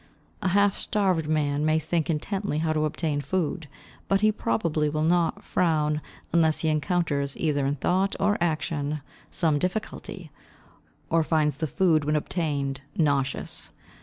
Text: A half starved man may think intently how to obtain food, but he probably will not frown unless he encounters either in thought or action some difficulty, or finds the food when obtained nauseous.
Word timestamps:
A 0.41 0.47
half 0.47 0.75
starved 0.75 1.27
man 1.29 1.63
may 1.63 1.77
think 1.77 2.09
intently 2.09 2.57
how 2.57 2.73
to 2.73 2.85
obtain 2.85 3.21
food, 3.21 3.67
but 4.07 4.21
he 4.21 4.31
probably 4.31 4.89
will 4.89 5.03
not 5.03 5.43
frown 5.43 6.01
unless 6.33 6.61
he 6.61 6.69
encounters 6.69 7.37
either 7.37 7.67
in 7.67 7.75
thought 7.75 8.15
or 8.19 8.35
action 8.41 9.01
some 9.29 9.59
difficulty, 9.59 10.31
or 11.11 11.21
finds 11.21 11.57
the 11.57 11.67
food 11.67 12.03
when 12.03 12.15
obtained 12.15 12.81
nauseous. 12.97 13.69